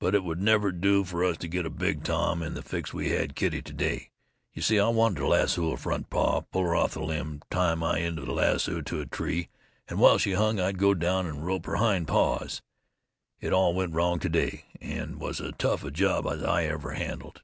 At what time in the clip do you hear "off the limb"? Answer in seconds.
6.76-7.40